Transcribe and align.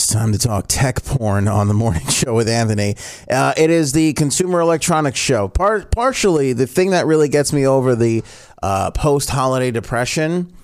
It's 0.00 0.06
time 0.06 0.32
to 0.32 0.38
talk 0.38 0.64
tech 0.66 1.04
porn 1.04 1.46
on 1.46 1.68
the 1.68 1.74
morning 1.74 2.06
show 2.08 2.34
with 2.34 2.48
Anthony. 2.48 2.96
Uh, 3.30 3.52
it 3.54 3.68
is 3.68 3.92
the 3.92 4.14
Consumer 4.14 4.60
Electronics 4.60 5.18
Show. 5.18 5.48
Par- 5.48 5.84
partially, 5.90 6.54
the 6.54 6.66
thing 6.66 6.92
that 6.92 7.04
really 7.04 7.28
gets 7.28 7.52
me 7.52 7.66
over 7.66 7.94
the 7.94 8.24
uh, 8.62 8.92
post 8.92 9.28
holiday 9.28 9.70
depression, 9.70 10.54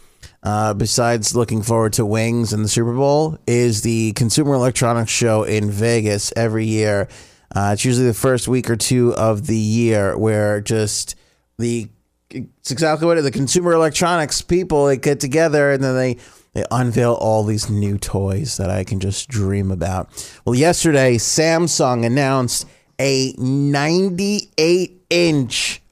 uh, 0.42 0.72
besides 0.72 1.36
looking 1.36 1.60
forward 1.60 1.92
to 1.92 2.06
Wings 2.06 2.54
and 2.54 2.64
the 2.64 2.68
Super 2.68 2.94
Bowl, 2.94 3.36
is 3.46 3.82
the 3.82 4.14
Consumer 4.14 4.54
Electronics 4.54 5.12
Show 5.12 5.42
in 5.42 5.70
Vegas 5.70 6.32
every 6.34 6.64
year. 6.64 7.06
Uh, 7.54 7.72
it's 7.74 7.84
usually 7.84 8.06
the 8.06 8.14
first 8.14 8.48
week 8.48 8.70
or 8.70 8.76
two 8.76 9.12
of 9.16 9.46
the 9.46 9.54
year 9.54 10.16
where 10.16 10.62
just 10.62 11.14
the 11.58 11.90
it's 12.30 12.70
exactly 12.70 13.06
what 13.06 13.18
it. 13.18 13.22
The 13.22 13.30
consumer 13.30 13.72
electronics 13.72 14.40
people 14.40 14.86
they 14.86 14.96
get 14.96 15.20
together 15.20 15.72
and 15.72 15.84
then 15.84 15.94
they 15.94 16.16
they 16.56 16.64
unveil 16.70 17.12
all 17.12 17.44
these 17.44 17.68
new 17.68 17.98
toys 17.98 18.56
that 18.56 18.70
I 18.70 18.82
can 18.82 18.98
just 18.98 19.28
dream 19.28 19.70
about. 19.70 20.08
Well, 20.46 20.54
yesterday, 20.54 21.16
Samsung 21.16 22.06
announced 22.06 22.66
a 22.98 23.34
98 23.36 25.02
inch 25.10 25.82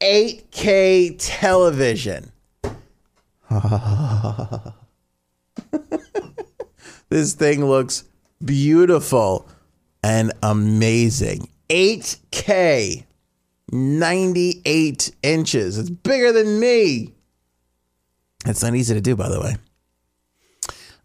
8K 0.00 1.16
television. 1.18 2.32
this 7.10 7.34
thing 7.34 7.66
looks 7.66 8.04
beautiful 8.42 9.46
and 10.02 10.32
amazing. 10.42 11.50
8K, 11.68 13.04
98 13.70 15.10
inches. 15.22 15.76
It's 15.76 15.90
bigger 15.90 16.32
than 16.32 16.58
me. 16.58 17.12
It's 18.46 18.62
not 18.62 18.74
easy 18.74 18.94
to 18.94 19.02
do, 19.02 19.14
by 19.14 19.28
the 19.28 19.42
way. 19.42 19.56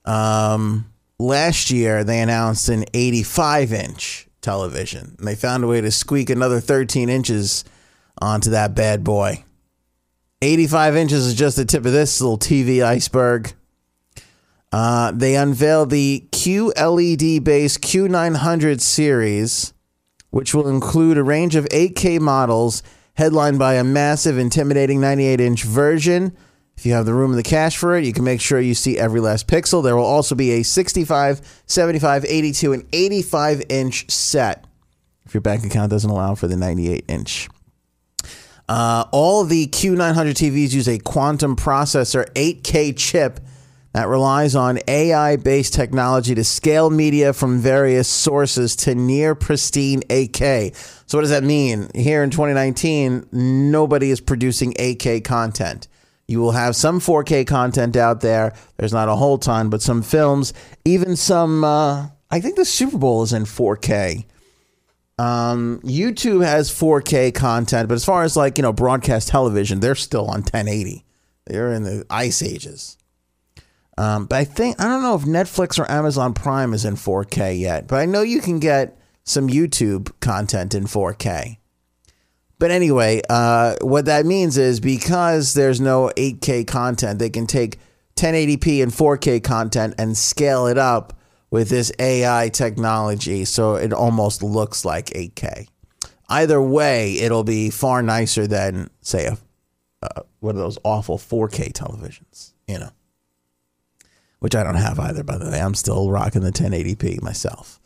Um, 0.09 0.91
last 1.19 1.69
year, 1.69 2.03
they 2.03 2.19
announced 2.19 2.67
an 2.69 2.85
85 2.95 3.71
inch 3.71 4.27
television, 4.41 5.15
and 5.19 5.27
they 5.27 5.35
found 5.35 5.63
a 5.63 5.67
way 5.67 5.81
to 5.81 5.91
squeak 5.91 6.31
another 6.31 6.59
13 6.59 7.09
inches 7.09 7.63
onto 8.19 8.49
that 8.49 8.73
bad 8.73 9.03
boy. 9.03 9.43
85 10.41 10.95
inches 10.95 11.27
is 11.27 11.35
just 11.35 11.57
the 11.57 11.65
tip 11.65 11.85
of 11.85 11.91
this 11.91 12.19
little 12.21 12.39
TV 12.39 12.83
iceberg. 12.83 13.53
Uh, 14.71 15.11
they 15.11 15.35
unveiled 15.35 15.91
the 15.91 16.25
QLED 16.31 17.43
based 17.43 17.81
Q900 17.81 18.81
series, 18.81 19.73
which 20.31 20.55
will 20.55 20.67
include 20.67 21.19
a 21.19 21.23
range 21.23 21.55
of 21.55 21.65
8K 21.65 22.19
models 22.19 22.81
headlined 23.13 23.59
by 23.59 23.75
a 23.75 23.83
massive, 23.83 24.39
intimidating 24.39 25.01
98 25.01 25.39
inch 25.39 25.63
version 25.63 26.35
if 26.79 26.85
you 26.85 26.93
have 26.93 27.05
the 27.05 27.13
room 27.13 27.31
and 27.31 27.37
the 27.37 27.43
cash 27.43 27.75
for 27.75 27.97
it, 27.97 28.05
you 28.05 28.13
can 28.13 28.23
make 28.23 28.39
sure 28.39 28.57
you 28.57 28.73
see 28.73 28.97
every 28.97 29.19
last 29.19 29.47
pixel. 29.47 29.83
There 29.83 29.97
will 29.97 30.05
also 30.05 30.33
be 30.33 30.51
a 30.51 30.63
65, 30.63 31.41
75, 31.65 32.23
82, 32.23 32.71
and 32.71 32.85
85 32.93 33.63
inch 33.67 34.09
set 34.09 34.63
if 35.25 35.33
your 35.33 35.41
bank 35.41 35.65
account 35.65 35.91
doesn't 35.91 36.09
allow 36.09 36.35
for 36.35 36.47
the 36.47 36.55
98 36.55 37.03
inch. 37.09 37.49
Uh, 38.69 39.03
all 39.11 39.43
the 39.43 39.67
Q900 39.67 40.31
TVs 40.31 40.73
use 40.73 40.87
a 40.87 40.99
quantum 40.99 41.57
processor 41.57 42.31
8K 42.31 42.97
chip 42.97 43.41
that 43.91 44.07
relies 44.07 44.55
on 44.55 44.79
AI 44.87 45.35
based 45.35 45.73
technology 45.73 46.33
to 46.33 46.45
scale 46.45 46.89
media 46.89 47.33
from 47.33 47.59
various 47.59 48.07
sources 48.07 48.77
to 48.77 48.95
near 48.95 49.35
pristine 49.35 49.99
8K. 50.03 50.73
So, 51.07 51.17
what 51.17 51.23
does 51.23 51.31
that 51.31 51.43
mean? 51.43 51.89
Here 51.93 52.23
in 52.23 52.29
2019, 52.29 53.27
nobody 53.33 54.11
is 54.11 54.21
producing 54.21 54.73
8K 54.75 55.25
content. 55.25 55.89
You 56.29 56.39
will 56.41 56.51
have 56.51 56.75
some 56.75 56.99
4K 56.99 57.47
content 57.47 57.97
out 57.97 58.21
there. 58.21 58.53
There's 58.77 58.93
not 58.93 59.09
a 59.09 59.15
whole 59.15 59.39
ton, 59.39 59.71
but 59.71 59.81
some 59.81 60.03
films, 60.03 60.53
even 60.85 61.15
some. 61.15 61.63
Uh, 61.63 62.09
I 62.29 62.39
think 62.39 62.55
the 62.55 62.65
Super 62.65 62.99
Bowl 62.99 63.23
is 63.23 63.33
in 63.33 63.45
4K. 63.45 64.25
Um, 65.17 65.81
YouTube 65.83 66.45
has 66.45 66.69
4K 66.69 67.33
content, 67.33 67.89
but 67.89 67.95
as 67.95 68.05
far 68.05 68.21
as 68.21 68.37
like 68.37 68.59
you 68.59 68.61
know, 68.61 68.71
broadcast 68.71 69.29
television, 69.29 69.79
they're 69.79 69.95
still 69.95 70.25
on 70.27 70.41
1080. 70.41 71.03
They're 71.47 71.73
in 71.73 71.81
the 71.81 72.05
ice 72.11 72.43
ages. 72.43 72.95
Um, 73.97 74.27
but 74.27 74.35
I 74.35 74.43
think 74.43 74.79
I 74.79 74.83
don't 74.83 75.01
know 75.01 75.15
if 75.15 75.23
Netflix 75.23 75.79
or 75.79 75.89
Amazon 75.89 76.35
Prime 76.35 76.75
is 76.75 76.85
in 76.85 76.93
4K 76.93 77.59
yet, 77.59 77.87
but 77.87 77.95
I 77.95 78.05
know 78.05 78.21
you 78.21 78.39
can 78.39 78.59
get 78.59 78.99
some 79.23 79.49
YouTube 79.49 80.11
content 80.19 80.75
in 80.75 80.83
4K. 80.83 81.57
But 82.59 82.71
anyway, 82.71 83.21
uh, 83.29 83.75
what 83.81 84.05
that 84.05 84.25
means 84.25 84.57
is 84.57 84.81
because 84.81 85.53
there's 85.53 85.79
no 85.79 86.11
8K 86.17 86.67
content, 86.67 87.17
they 87.17 87.29
can 87.29 87.47
take 87.47 87.79
1080p 88.17 88.83
and 88.83 88.91
4K 88.91 89.41
content 89.41 89.95
and 89.97 90.17
scale 90.17 90.67
it 90.67 90.77
up 90.77 91.13
with 91.49 91.69
this 91.69 91.91
AI 91.99 92.49
technology 92.49 93.45
so 93.45 93.75
it 93.75 93.93
almost 93.93 94.43
looks 94.43 94.83
like 94.83 95.05
8K. 95.07 95.67
Either 96.27 96.61
way, 96.61 97.17
it'll 97.19 97.45
be 97.45 97.69
far 97.69 98.03
nicer 98.03 98.45
than, 98.45 98.89
say, 99.01 99.25
a, 99.25 99.37
uh, 100.03 100.21
one 100.41 100.55
of 100.55 100.61
those 100.61 100.77
awful 100.83 101.17
4K 101.17 101.71
televisions, 101.71 102.51
you 102.67 102.77
know, 102.77 102.91
which 104.39 104.53
I 104.53 104.63
don't 104.63 104.75
have 104.75 104.99
either, 104.99 105.23
by 105.23 105.37
the 105.37 105.49
way. 105.49 105.59
I'm 105.59 105.73
still 105.73 106.11
rocking 106.11 106.41
the 106.41 106.51
1080p 106.51 107.21
myself. 107.21 107.79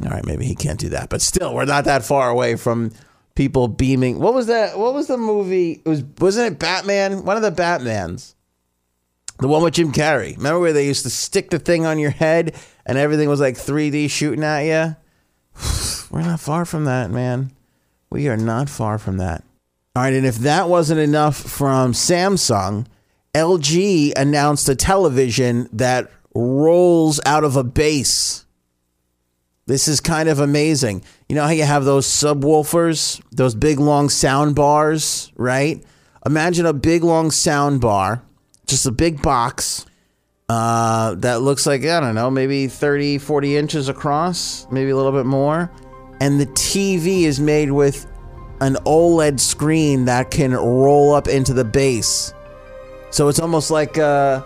All 0.03 0.09
right, 0.09 0.25
maybe 0.25 0.45
he 0.45 0.55
can't 0.55 0.79
do 0.79 0.89
that, 0.89 1.09
but 1.09 1.21
still, 1.21 1.53
we're 1.53 1.65
not 1.65 1.83
that 1.83 2.05
far 2.05 2.29
away 2.29 2.55
from 2.55 2.91
people 3.35 3.67
beaming. 3.67 4.19
What 4.19 4.33
was 4.33 4.47
that? 4.47 4.77
What 4.77 4.93
was 4.93 5.07
the 5.07 5.17
movie? 5.17 5.81
It 5.83 5.87
was 5.87 6.03
wasn't 6.19 6.53
it 6.53 6.59
Batman? 6.59 7.25
One 7.25 7.37
of 7.37 7.43
the 7.43 7.51
Batmans. 7.51 8.35
The 9.39 9.47
one 9.47 9.63
with 9.63 9.73
Jim 9.73 9.91
Carrey. 9.91 10.37
Remember 10.37 10.59
where 10.59 10.73
they 10.73 10.85
used 10.85 11.03
to 11.03 11.09
stick 11.09 11.49
the 11.49 11.57
thing 11.57 11.85
on 11.85 11.97
your 11.97 12.11
head 12.11 12.55
and 12.85 12.97
everything 12.97 13.27
was 13.27 13.39
like 13.39 13.55
3D 13.55 14.09
shooting 14.11 14.43
at 14.43 14.61
you? 14.61 14.95
We're 16.11 16.21
not 16.21 16.39
far 16.39 16.65
from 16.65 16.85
that, 16.85 17.09
man. 17.09 17.51
We 18.11 18.27
are 18.27 18.37
not 18.37 18.69
far 18.69 18.97
from 18.99 19.17
that. 19.17 19.43
All 19.95 20.03
right, 20.03 20.13
and 20.13 20.25
if 20.25 20.37
that 20.37 20.69
wasn't 20.69 20.99
enough 20.99 21.35
from 21.35 21.93
Samsung, 21.93 22.85
LG 23.33 24.13
announced 24.15 24.69
a 24.69 24.75
television 24.75 25.67
that 25.73 26.11
rolls 26.33 27.19
out 27.25 27.43
of 27.43 27.55
a 27.55 27.63
base. 27.63 28.45
This 29.67 29.87
is 29.87 30.01
kind 30.01 30.27
of 30.27 30.39
amazing. 30.39 31.03
You 31.29 31.35
know 31.35 31.43
how 31.43 31.51
you 31.51 31.63
have 31.63 31.85
those 31.85 32.07
subwoofers, 32.07 33.21
those 33.31 33.55
big 33.55 33.79
long 33.79 34.09
sound 34.09 34.55
bars, 34.55 35.31
right? 35.35 35.83
Imagine 36.25 36.65
a 36.65 36.73
big 36.73 37.03
long 37.03 37.31
sound 37.31 37.81
bar 37.81 38.23
just 38.71 38.85
a 38.85 38.91
big 38.91 39.21
box 39.21 39.85
uh, 40.47 41.13
that 41.15 41.41
looks 41.41 41.67
like, 41.67 41.81
I 41.85 41.99
don't 41.99 42.15
know, 42.15 42.31
maybe 42.31 42.67
30, 42.67 43.17
40 43.17 43.57
inches 43.57 43.89
across, 43.89 44.65
maybe 44.71 44.91
a 44.91 44.95
little 44.95 45.11
bit 45.11 45.25
more. 45.25 45.69
And 46.21 46.39
the 46.39 46.45
TV 46.47 47.23
is 47.23 47.39
made 47.39 47.69
with 47.71 48.07
an 48.61 48.75
OLED 48.85 49.39
screen 49.39 50.05
that 50.05 50.31
can 50.31 50.53
roll 50.53 51.13
up 51.13 51.27
into 51.27 51.53
the 51.53 51.65
base. 51.65 52.33
So 53.09 53.27
it's 53.27 53.39
almost 53.39 53.71
like, 53.71 53.97
uh, 53.97 54.41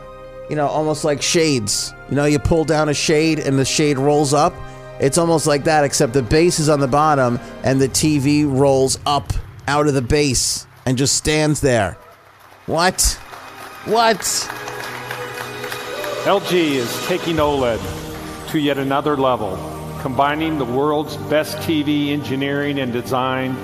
you 0.50 0.56
know, 0.56 0.68
almost 0.68 1.04
like 1.04 1.22
shades. 1.22 1.94
You 2.10 2.16
know, 2.16 2.26
you 2.26 2.40
pull 2.40 2.66
down 2.66 2.90
a 2.90 2.94
shade 2.94 3.40
and 3.40 3.60
the 3.60 3.66
shade 3.66 4.00
rolls 4.00 4.34
up. 4.34 4.54
It's 5.00 5.18
almost 5.18 5.46
like 5.46 5.66
that, 5.66 5.84
except 5.84 6.14
the 6.14 6.22
base 6.22 6.60
is 6.60 6.70
on 6.70 6.80
the 6.80 6.88
bottom 6.88 7.40
and 7.64 7.82
the 7.82 7.90
TV 7.90 8.46
rolls 8.48 8.98
up 9.06 9.34
out 9.68 9.88
of 9.88 9.94
the 9.94 10.02
base 10.02 10.68
and 10.86 10.98
just 10.98 11.16
stands 11.16 11.60
there. 11.62 11.98
What? 12.66 13.02
What? 13.86 14.20
LG 16.26 16.54
is 16.54 17.08
taking 17.08 17.36
OLED 17.36 17.80
to 18.52 18.60
yet 18.60 18.78
another 18.78 19.18
level, 19.18 19.58
combining 20.02 20.58
the 20.58 20.66
world's 20.66 21.18
best 21.18 21.58
TV 21.58 22.10
engineering 22.10 22.80
and 22.80 22.94
design 22.94 23.56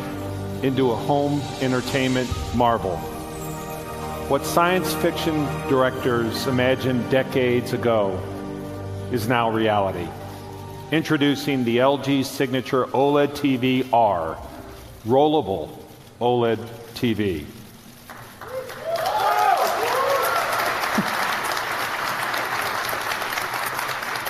into 0.63 0.91
a 0.91 0.95
home 0.95 1.41
entertainment 1.61 2.29
marvel. 2.55 2.97
What 4.27 4.45
science 4.45 4.93
fiction 4.95 5.45
directors 5.69 6.47
imagined 6.47 7.09
decades 7.09 7.73
ago 7.73 8.19
is 9.11 9.27
now 9.27 9.49
reality. 9.49 10.07
Introducing 10.91 11.63
the 11.63 11.77
LG 11.77 12.25
Signature 12.25 12.83
OLED 12.87 13.29
TV 13.29 13.87
R, 13.93 14.37
rollable 15.07 15.69
OLED 16.19 16.57
TV. 16.95 17.45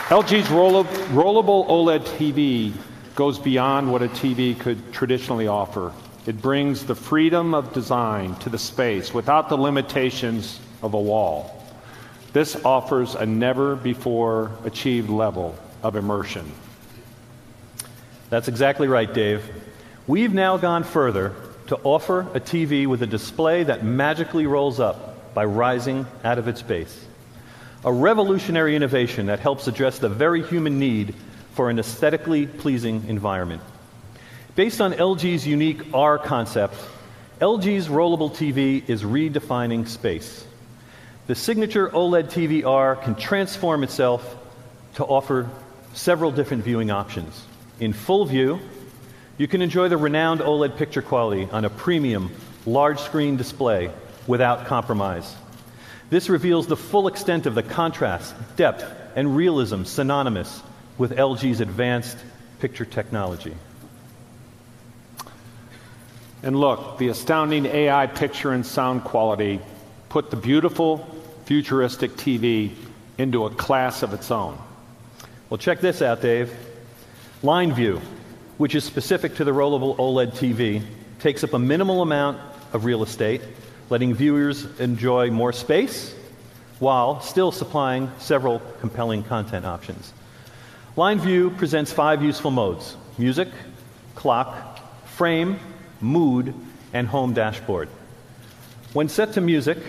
LG's 0.09 0.49
rollable 0.49 1.67
OLED 1.67 2.01
TV 2.01 2.71
goes 3.15 3.39
beyond 3.39 3.91
what 3.91 4.03
a 4.03 4.07
TV 4.09 4.59
could 4.59 4.93
traditionally 4.93 5.47
offer. 5.47 5.91
It 6.27 6.43
brings 6.43 6.85
the 6.85 6.93
freedom 6.93 7.55
of 7.55 7.73
design 7.73 8.35
to 8.35 8.49
the 8.49 8.59
space 8.59 9.15
without 9.15 9.49
the 9.49 9.57
limitations 9.57 10.59
of 10.83 10.93
a 10.93 11.01
wall. 11.01 11.65
This 12.33 12.55
offers 12.63 13.15
a 13.15 13.25
never 13.25 13.75
before 13.75 14.51
achieved 14.63 15.09
level 15.09 15.57
of 15.83 15.95
immersion. 15.95 16.51
That's 18.29 18.47
exactly 18.47 18.87
right, 18.87 19.11
Dave. 19.11 19.43
We've 20.07 20.33
now 20.33 20.57
gone 20.57 20.83
further 20.83 21.35
to 21.67 21.77
offer 21.83 22.21
a 22.33 22.39
TV 22.39 22.87
with 22.87 23.01
a 23.01 23.07
display 23.07 23.63
that 23.63 23.83
magically 23.83 24.45
rolls 24.45 24.79
up 24.79 25.33
by 25.33 25.45
rising 25.45 26.05
out 26.23 26.37
of 26.37 26.47
its 26.47 26.61
base 26.61 27.07
a 27.83 27.91
revolutionary 27.91 28.75
innovation 28.75 29.27
that 29.27 29.39
helps 29.39 29.67
address 29.67 29.97
the 29.99 30.09
very 30.09 30.43
human 30.43 30.77
need 30.77 31.15
for 31.53 31.69
an 31.69 31.79
aesthetically 31.79 32.45
pleasing 32.45 33.03
environment. 33.07 33.61
Based 34.55 34.81
on 34.81 34.93
LG's 34.93 35.47
unique 35.47 35.81
R 35.93 36.17
concept, 36.17 36.75
LG's 37.39 37.87
rollable 37.87 38.31
TV 38.31 38.87
is 38.87 39.03
redefining 39.03 39.87
space. 39.87 40.45
The 41.27 41.35
signature 41.35 41.89
OLED 41.89 42.31
TV 42.31 42.65
R 42.65 42.95
can 42.95 43.15
transform 43.15 43.83
itself 43.83 44.37
to 44.95 45.05
offer 45.05 45.49
several 45.93 46.31
different 46.31 46.63
viewing 46.63 46.91
options. 46.91 47.45
In 47.79 47.93
full 47.93 48.25
view, 48.25 48.59
you 49.37 49.47
can 49.47 49.61
enjoy 49.61 49.89
the 49.89 49.97
renowned 49.97 50.41
OLED 50.41 50.77
picture 50.77 51.01
quality 51.01 51.47
on 51.51 51.65
a 51.65 51.69
premium, 51.69 52.31
large 52.65 52.99
screen 52.99 53.37
display 53.37 53.91
without 54.27 54.65
compromise. 54.67 55.35
This 56.09 56.29
reveals 56.29 56.67
the 56.67 56.77
full 56.77 57.07
extent 57.07 57.45
of 57.45 57.55
the 57.55 57.63
contrast, 57.63 58.35
depth, 58.55 58.85
and 59.15 59.35
realism 59.35 59.83
synonymous 59.83 60.61
with 60.97 61.11
LG's 61.11 61.61
advanced 61.61 62.17
picture 62.59 62.85
technology. 62.85 63.55
And 66.43 66.59
look, 66.59 66.97
the 66.97 67.09
astounding 67.09 67.65
AI 67.65 68.07
picture 68.07 68.51
and 68.51 68.65
sound 68.65 69.03
quality 69.03 69.61
put 70.09 70.29
the 70.29 70.35
beautiful, 70.35 71.07
futuristic 71.45 72.11
TV 72.11 72.71
into 73.17 73.45
a 73.45 73.49
class 73.49 74.03
of 74.03 74.13
its 74.13 74.31
own. 74.31 74.57
Well, 75.51 75.57
check 75.57 75.81
this 75.81 76.01
out, 76.01 76.21
Dave. 76.21 76.49
Line 77.43 77.73
view, 77.73 77.99
which 78.57 78.73
is 78.73 78.85
specific 78.85 79.35
to 79.35 79.43
the 79.43 79.51
rollable 79.51 79.97
OLED 79.97 80.31
TV, 80.31 80.81
takes 81.19 81.43
up 81.43 81.51
a 81.51 81.59
minimal 81.59 82.01
amount 82.01 82.39
of 82.71 82.85
real 82.85 83.03
estate 83.03 83.41
letting 83.89 84.13
viewers 84.13 84.63
enjoy 84.79 85.29
more 85.29 85.51
space 85.51 86.15
while 86.79 87.19
still 87.19 87.51
supplying 87.51 88.09
several 88.17 88.61
compelling 88.79 89.23
content 89.23 89.65
options. 89.65 90.13
Line 90.95 91.19
View 91.19 91.49
presents 91.49 91.91
five 91.91 92.23
useful 92.23 92.51
modes 92.51 92.95
music, 93.17 93.49
clock, 94.15 94.79
frame, 95.05 95.59
mood, 95.99 96.53
and 96.93 97.09
home 97.09 97.33
dashboard. 97.33 97.89
When 98.93 99.09
set 99.09 99.33
to 99.33 99.41
music, 99.41 99.79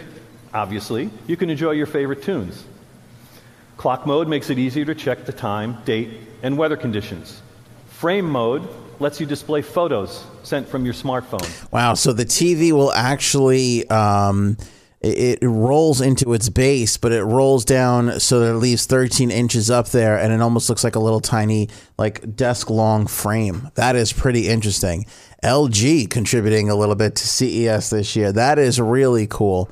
obviously, 0.53 1.09
you 1.29 1.37
can 1.37 1.51
enjoy 1.51 1.71
your 1.71 1.87
favorite 1.87 2.25
tunes. 2.25 2.65
Clock 3.83 4.07
mode 4.07 4.29
makes 4.29 4.49
it 4.49 4.61
easier 4.61 4.85
to 4.85 4.95
check 4.95 5.25
the 5.25 5.33
time, 5.33 5.77
date, 5.85 6.11
and 6.45 6.57
weather 6.57 6.77
conditions. 6.77 7.43
Frame 7.89 8.31
mode 8.31 8.69
lets 9.01 9.19
you 9.19 9.27
display 9.27 9.61
photos 9.61 10.25
sent 10.45 10.69
from 10.69 10.85
your 10.85 10.95
smartphone. 10.95 11.73
Wow. 11.73 11.95
So 11.95 12.13
the 12.13 12.25
TV 12.25 12.71
will 12.71 12.93
actually. 12.93 13.91
Um, 13.91 14.57
it, 15.01 15.41
rolls 15.43 16.01
into 16.01 16.33
its 16.33 16.49
base, 16.49 16.97
but 16.97 17.11
it 17.11 17.25
rolls 17.25 17.65
down 17.65 18.21
so 18.21 18.39
that 18.39 18.53
it 18.53 18.59
leaves 18.59 18.87
13 18.87 19.33
inches 19.33 19.69
up 19.69 19.89
there, 19.89 20.17
and 20.17 20.33
it 20.33 20.41
almost 20.41 20.69
looks 20.69 20.85
like 20.85 20.95
a 20.95 21.01
little 21.01 21.19
tiny, 21.19 21.69
like 21.99 22.37
desk 22.37 22.71
long 22.71 23.09
frame. 23.09 23.69
That 23.75 23.97
is 23.97 24.13
pretty 24.13 24.47
interesting. 24.47 25.07
LG 25.43 26.09
contributing 26.09 26.71
a 26.71 26.77
little 26.77 26.95
bit 26.95 27.17
to 27.17 27.27
CES 27.27 27.91
this 27.91 28.15
year. 28.15 28.31
That 28.31 28.61
is 28.61 28.81
really 28.81 29.27
cool. 29.27 29.69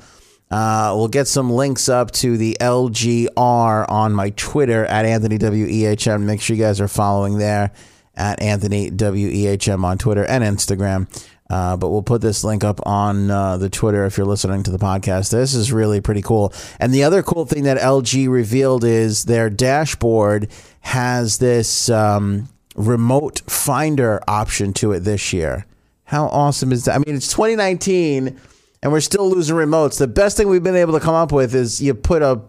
Uh, 0.51 0.93
we'll 0.97 1.09
get 1.09 1.29
some 1.29 1.51
links 1.51 1.89
up 1.89 2.11
to 2.11 2.37
the 2.37 2.57
LGR 2.61 3.89
on 3.89 4.13
my 4.13 4.31
Twitter 4.31 4.85
at 4.87 5.05
Anthony 5.05 5.39
WEHM. 5.39 6.23
Make 6.23 6.41
sure 6.41 6.57
you 6.57 6.63
guys 6.63 6.81
are 6.81 6.89
following 6.89 7.39
there 7.39 7.71
at 8.17 8.43
Anthony 8.43 8.91
WEHM 8.91 9.85
on 9.85 9.99
Twitter 9.99 10.25
and 10.25 10.43
Instagram. 10.43 11.07
Uh, 11.49 11.77
but 11.77 11.89
we'll 11.89 12.03
put 12.03 12.21
this 12.21 12.45
link 12.45 12.63
up 12.63 12.81
on 12.87 13.31
uh, 13.31 13.57
the 13.57 13.69
Twitter 13.69 14.05
if 14.05 14.17
you're 14.17 14.27
listening 14.27 14.63
to 14.63 14.71
the 14.71 14.79
podcast. 14.79 15.31
This 15.33 15.55
is 15.55 15.73
really 15.73 16.01
pretty 16.01 16.23
cool. 16.23 16.53
And 16.79 16.95
the 16.95 17.03
other 17.03 17.23
cool 17.23 17.45
thing 17.45 17.65
that 17.65 17.79
LG 17.79 18.29
revealed 18.29 18.85
is 18.85 19.25
their 19.25 19.51
dashboard 19.51 20.49
has 20.81 21.39
this 21.39 21.91
um, 21.91 22.49
remote 22.77 23.43
finder 23.49 24.21
option 24.29 24.73
to 24.75 24.93
it 24.93 25.01
this 25.01 25.33
year. 25.33 25.67
How 26.05 26.27
awesome 26.27 26.71
is 26.71 26.85
that? 26.85 26.95
I 26.95 26.99
mean, 26.99 27.17
it's 27.17 27.33
2019 27.33 28.39
and 28.83 28.93
we're 28.93 29.01
still 29.01 29.29
losing 29.29 29.57
remotes. 29.57 29.99
The 29.99 30.09
best 30.09 30.37
thing 30.37 30.49
we've 30.49 30.63
been 30.63 30.77
able 30.77 30.95
to 30.95 31.01
come 31.01 31.15
up 31.15 31.33
with 31.33 31.55
is 31.55 31.81
you 31.81 31.95
put 31.95 32.23
a 32.23 32.41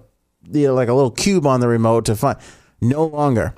you 0.52 0.68
know, 0.68 0.74
like 0.74 0.90
a 0.90 0.94
little 0.94 1.12
cube 1.12 1.46
on 1.46 1.60
the 1.60 1.68
remote 1.68 2.06
to 2.06 2.16
find. 2.16 2.38
No 2.82 3.06
longer. 3.06 3.54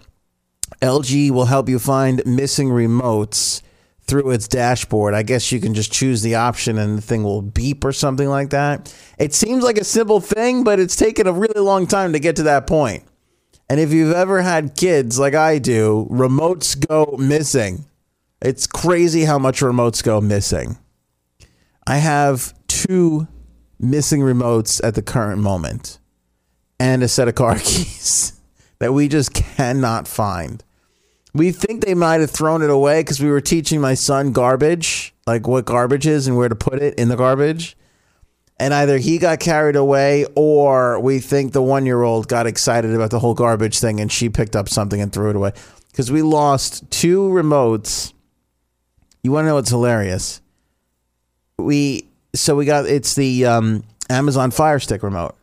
LG 0.81 1.31
will 1.31 1.45
help 1.45 1.69
you 1.69 1.79
find 1.79 2.21
missing 2.25 2.69
remotes 2.69 3.61
through 4.01 4.31
its 4.31 4.47
dashboard. 4.47 5.13
I 5.13 5.23
guess 5.23 5.51
you 5.51 5.61
can 5.61 5.73
just 5.73 5.91
choose 5.91 6.21
the 6.21 6.35
option 6.35 6.77
and 6.77 6.97
the 6.97 7.01
thing 7.01 7.23
will 7.23 7.41
beep 7.41 7.85
or 7.85 7.93
something 7.93 8.27
like 8.27 8.49
that. 8.49 8.93
It 9.17 9.33
seems 9.33 9.63
like 9.63 9.77
a 9.77 9.83
simple 9.83 10.19
thing, 10.19 10.63
but 10.63 10.79
it's 10.79 10.95
taken 10.95 11.25
a 11.25 11.31
really 11.31 11.61
long 11.61 11.87
time 11.87 12.13
to 12.13 12.19
get 12.19 12.35
to 12.37 12.43
that 12.43 12.67
point. 12.67 13.03
And 13.69 13.79
if 13.79 13.93
you've 13.93 14.13
ever 14.13 14.41
had 14.41 14.75
kids 14.75 15.17
like 15.17 15.35
I 15.35 15.57
do, 15.57 16.07
remotes 16.11 16.75
go 16.87 17.15
missing. 17.17 17.85
It's 18.41 18.67
crazy 18.67 19.23
how 19.23 19.39
much 19.39 19.61
remotes 19.61 20.03
go 20.03 20.19
missing. 20.19 20.77
I 21.87 21.97
have 21.97 22.53
two 22.87 23.27
missing 23.79 24.21
remotes 24.21 24.83
at 24.83 24.95
the 24.95 25.01
current 25.01 25.41
moment 25.41 25.99
and 26.79 27.03
a 27.03 27.07
set 27.07 27.27
of 27.27 27.35
car 27.35 27.55
keys 27.63 28.39
that 28.79 28.93
we 28.93 29.07
just 29.07 29.33
cannot 29.33 30.07
find. 30.07 30.63
We 31.33 31.51
think 31.51 31.83
they 31.83 31.95
might 31.95 32.21
have 32.21 32.29
thrown 32.29 32.61
it 32.61 32.69
away 32.69 33.01
because 33.01 33.19
we 33.19 33.31
were 33.31 33.41
teaching 33.41 33.81
my 33.81 33.95
son 33.95 34.31
garbage, 34.31 35.15
like 35.25 35.47
what 35.47 35.65
garbage 35.65 36.05
is 36.05 36.27
and 36.27 36.37
where 36.37 36.49
to 36.49 36.55
put 36.55 36.81
it 36.81 36.95
in 36.95 37.09
the 37.09 37.15
garbage. 37.15 37.75
And 38.59 38.73
either 38.73 38.97
he 38.99 39.17
got 39.17 39.39
carried 39.39 39.75
away 39.75 40.25
or 40.35 40.99
we 40.99 41.19
think 41.19 41.53
the 41.53 41.63
one 41.63 41.85
year 41.85 42.03
old 42.03 42.27
got 42.27 42.45
excited 42.45 42.93
about 42.93 43.09
the 43.09 43.19
whole 43.19 43.33
garbage 43.33 43.79
thing 43.79 43.99
and 43.99 44.11
she 44.11 44.29
picked 44.29 44.55
up 44.55 44.69
something 44.69 45.01
and 45.01 45.11
threw 45.11 45.31
it 45.31 45.35
away. 45.35 45.53
Because 45.91 46.11
we 46.11 46.21
lost 46.21 46.89
two 46.91 47.29
remotes. 47.29 48.13
You 49.23 49.31
want 49.31 49.45
to 49.45 49.49
know 49.49 49.55
what's 49.55 49.69
hilarious? 49.69 50.41
We 51.57 52.09
so 52.35 52.55
we 52.55 52.65
got 52.65 52.85
it's 52.85 53.15
the 53.15 53.45
um, 53.45 53.83
Amazon 54.09 54.51
Fire 54.51 54.79
Stick 54.79 55.03
remote. 55.03 55.35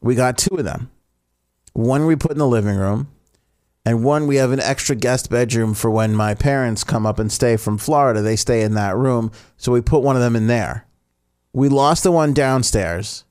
We 0.00 0.14
got 0.14 0.38
two 0.38 0.56
of 0.56 0.64
them. 0.64 0.90
One 1.72 2.06
we 2.06 2.16
put 2.16 2.32
in 2.32 2.38
the 2.38 2.46
living 2.46 2.76
room, 2.76 3.08
and 3.84 4.04
one 4.04 4.26
we 4.26 4.36
have 4.36 4.52
an 4.52 4.60
extra 4.60 4.96
guest 4.96 5.30
bedroom 5.30 5.74
for 5.74 5.90
when 5.90 6.14
my 6.14 6.34
parents 6.34 6.84
come 6.84 7.06
up 7.06 7.18
and 7.18 7.30
stay 7.30 7.56
from 7.56 7.78
Florida. 7.78 8.20
They 8.20 8.36
stay 8.36 8.62
in 8.62 8.74
that 8.74 8.96
room, 8.96 9.32
so 9.56 9.72
we 9.72 9.80
put 9.80 10.02
one 10.02 10.16
of 10.16 10.22
them 10.22 10.36
in 10.36 10.46
there. 10.46 10.86
We 11.52 11.68
lost 11.68 12.02
the 12.02 12.12
one 12.12 12.34
downstairs. 12.34 13.24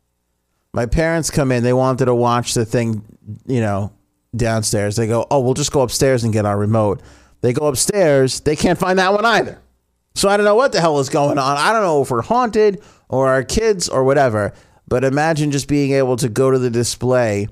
My 0.73 0.85
parents 0.85 1.29
come 1.29 1.51
in, 1.51 1.63
they 1.63 1.73
wanted 1.73 2.05
to 2.05 2.15
watch 2.15 2.53
the 2.53 2.65
thing, 2.65 3.03
you 3.45 3.61
know, 3.61 3.91
downstairs. 4.35 4.95
They 4.95 5.07
go, 5.07 5.25
"Oh, 5.31 5.39
we'll 5.39 5.53
just 5.53 5.71
go 5.71 5.81
upstairs 5.81 6.23
and 6.23 6.33
get 6.33 6.45
our 6.45 6.57
remote." 6.57 7.01
They 7.41 7.53
go 7.53 7.67
upstairs, 7.67 8.39
they 8.39 8.55
can't 8.55 8.79
find 8.79 8.97
that 8.97 9.13
one 9.13 9.25
either. 9.25 9.59
So 10.17 10.29
I 10.29 10.36
don't 10.36 10.45
know 10.45 10.55
what 10.55 10.71
the 10.71 10.81
hell 10.81 11.00
is 11.00 11.09
going 11.09 11.38
on. 11.38 11.57
I 11.57 11.71
don't 11.71 11.83
know 11.83 12.01
if 12.01 12.09
we're 12.09 12.24
haunted 12.24 12.81
or 13.07 13.27
our 13.27 13.43
kids 13.43 13.88
or 13.88 14.03
whatever. 14.03 14.51
But 14.88 15.03
imagine 15.03 15.51
just 15.51 15.67
being 15.67 15.91
able 15.91 16.15
to 16.17 16.29
go 16.29 16.50
to 16.50 16.57
the 16.57 16.69
display. 16.69 17.47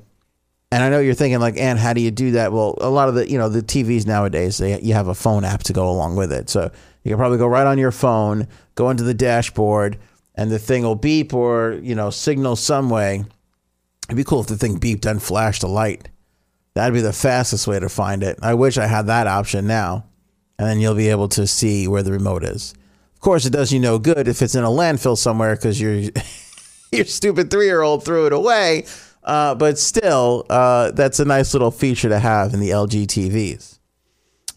And 0.72 0.84
I 0.84 0.90
know 0.90 1.00
you're 1.00 1.14
thinking 1.14 1.40
like, 1.40 1.58
and 1.58 1.78
how 1.78 1.94
do 1.94 2.02
you 2.02 2.12
do 2.12 2.32
that? 2.32 2.52
Well, 2.52 2.76
a 2.82 2.90
lot 2.90 3.08
of 3.08 3.16
the 3.16 3.30
you 3.30 3.38
know 3.38 3.50
the 3.50 3.62
TVs 3.62 4.08
nowadays 4.08 4.58
they 4.58 4.82
you 4.82 4.94
have 4.94 5.08
a 5.08 5.14
phone 5.14 5.44
app 5.44 5.64
to 5.64 5.74
go 5.74 5.90
along 5.90 6.16
with 6.16 6.34
it, 6.34 6.50
so 6.50 6.72
you 7.04 7.12
can 7.12 7.18
probably 7.18 7.38
go 7.38 7.48
right 7.48 7.68
on 7.68 7.78
your 7.78 7.92
phone, 7.92 8.48
go 8.74 8.90
into 8.90 9.04
the 9.04 9.14
dashboard, 9.14 10.00
and 10.34 10.50
the 10.50 10.60
thing 10.60 10.84
will 10.84 10.96
beep 10.96 11.34
or 11.34 11.80
you 11.84 11.94
know 11.94 12.10
signal 12.10 12.56
some 12.56 12.90
way. 12.90 13.24
It'd 14.08 14.18
be 14.18 14.24
cool 14.24 14.42
if 14.42 14.48
the 14.48 14.58
thing 14.58 14.80
beeped 14.80 15.06
and 15.06 15.22
flashed 15.22 15.64
a 15.64 15.68
light. 15.68 16.10
That'd 16.74 16.94
be 16.94 17.02
the 17.02 17.14
fastest 17.14 17.68
way 17.68 17.80
to 17.80 17.90
find 17.90 18.24
it. 18.24 18.40
I 18.42 18.54
wish 18.56 18.78
I 18.78 18.88
had 18.88 19.08
that 19.08 19.28
option 19.28 19.68
now, 19.68 20.06
and 20.58 20.68
then 20.68 20.80
you'll 20.80 20.96
be 20.96 21.10
able 21.10 21.28
to 21.30 21.48
see 21.48 21.88
where 21.88 22.04
the 22.04 22.12
remote 22.12 22.44
is. 22.44 22.74
Of 23.14 23.20
course, 23.20 23.46
it 23.46 23.52
does 23.52 23.72
you 23.72 23.80
no 23.80 24.00
good 24.00 24.28
if 24.28 24.42
it's 24.42 24.56
in 24.56 24.64
a 24.64 24.70
landfill 24.70 25.18
somewhere 25.18 25.56
because 25.56 25.80
you're 25.82 26.12
your 26.92 27.06
stupid 27.06 27.50
three 27.52 27.66
year 27.66 27.82
old 27.82 28.04
threw 28.04 28.26
it 28.26 28.34
away. 28.34 28.86
Uh, 29.24 29.56
but 29.56 29.80
still, 29.80 30.46
uh, 30.50 30.92
that's 30.92 31.20
a 31.20 31.26
nice 31.26 31.54
little 31.54 31.72
feature 31.72 32.10
to 32.10 32.20
have 32.20 32.54
in 32.54 32.60
the 32.60 32.70
LG 32.70 33.08
TVs. 33.08 33.80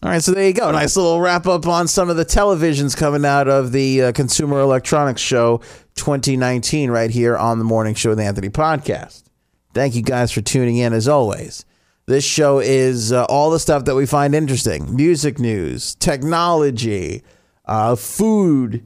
All 0.01 0.09
right, 0.09 0.23
so 0.23 0.31
there 0.31 0.47
you 0.47 0.53
go. 0.53 0.71
Nice 0.71 0.95
little 0.95 1.19
wrap 1.19 1.45
up 1.45 1.67
on 1.67 1.87
some 1.87 2.09
of 2.09 2.15
the 2.15 2.23
televisions 2.23 2.95
coming 2.95 3.25
out 3.25 3.49
of 3.49 3.73
the 3.73 4.03
uh, 4.03 4.11
Consumer 4.13 4.61
Electronics 4.61 5.19
Show 5.19 5.57
2019 5.95 6.89
right 6.89 7.09
here 7.09 7.35
on 7.35 7.57
the 7.57 7.65
Morning 7.65 7.95
Show 7.95 8.11
with 8.11 8.19
Anthony 8.19 8.47
podcast. 8.47 9.23
Thank 9.73 9.95
you 9.95 10.01
guys 10.01 10.31
for 10.31 10.39
tuning 10.39 10.77
in 10.77 10.93
as 10.93 11.09
always. 11.09 11.65
This 12.09 12.25
show 12.25 12.57
is 12.57 13.11
uh, 13.11 13.25
all 13.25 13.51
the 13.51 13.59
stuff 13.59 13.85
that 13.85 13.93
we 13.93 14.07
find 14.07 14.33
interesting 14.33 14.95
music 14.95 15.37
news, 15.37 15.93
technology, 15.93 17.21
uh, 17.65 17.95
food, 17.95 18.83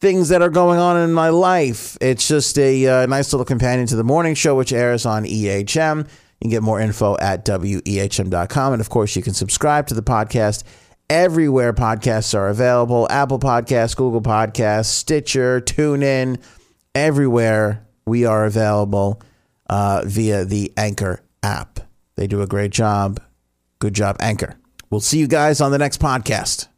things 0.00 0.30
that 0.30 0.42
are 0.42 0.50
going 0.50 0.80
on 0.80 0.96
in 0.96 1.12
my 1.12 1.28
life. 1.28 1.96
It's 2.00 2.26
just 2.26 2.58
a 2.58 2.84
uh, 2.88 3.06
nice 3.06 3.32
little 3.32 3.44
companion 3.44 3.86
to 3.86 3.94
the 3.94 4.02
morning 4.02 4.34
show, 4.34 4.56
which 4.56 4.72
airs 4.72 5.06
on 5.06 5.22
EHM. 5.22 5.98
You 5.98 6.04
can 6.42 6.50
get 6.50 6.64
more 6.64 6.80
info 6.80 7.16
at 7.18 7.44
wehm.com. 7.44 8.72
And 8.72 8.80
of 8.80 8.90
course, 8.90 9.14
you 9.14 9.22
can 9.22 9.34
subscribe 9.34 9.86
to 9.86 9.94
the 9.94 10.02
podcast 10.02 10.64
everywhere 11.08 11.72
podcasts 11.72 12.36
are 12.36 12.48
available 12.48 13.06
Apple 13.10 13.38
Podcasts, 13.38 13.94
Google 13.94 14.22
Podcasts, 14.22 14.86
Stitcher, 14.86 15.60
TuneIn, 15.60 16.42
everywhere 16.96 17.86
we 18.06 18.24
are 18.24 18.44
available 18.44 19.22
uh, 19.70 20.02
via 20.04 20.44
the 20.44 20.72
Anchor 20.76 21.22
app. 21.44 21.75
They 22.16 22.26
do 22.26 22.42
a 22.42 22.46
great 22.46 22.72
job. 22.72 23.20
Good 23.78 23.94
job, 23.94 24.16
Anchor. 24.20 24.56
We'll 24.90 25.00
see 25.00 25.18
you 25.18 25.26
guys 25.26 25.60
on 25.60 25.70
the 25.70 25.78
next 25.78 26.00
podcast. 26.00 26.68